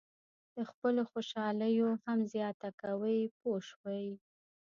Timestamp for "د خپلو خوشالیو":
0.55-1.89